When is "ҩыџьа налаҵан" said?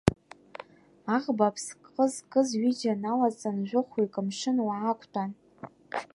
2.59-3.57